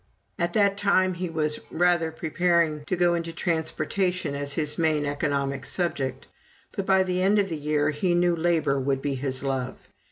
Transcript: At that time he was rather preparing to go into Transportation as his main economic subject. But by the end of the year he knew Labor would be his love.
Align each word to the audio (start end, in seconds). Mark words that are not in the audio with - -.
At 0.39 0.53
that 0.53 0.77
time 0.77 1.13
he 1.13 1.29
was 1.29 1.59
rather 1.69 2.09
preparing 2.11 2.83
to 2.85 2.95
go 2.95 3.13
into 3.13 3.31
Transportation 3.31 4.33
as 4.33 4.53
his 4.53 4.79
main 4.79 5.05
economic 5.05 5.63
subject. 5.63 6.25
But 6.71 6.87
by 6.87 7.03
the 7.03 7.21
end 7.21 7.37
of 7.37 7.49
the 7.49 7.55
year 7.55 7.91
he 7.91 8.15
knew 8.15 8.35
Labor 8.35 8.79
would 8.79 9.03
be 9.03 9.13
his 9.13 9.43
love. 9.43 9.87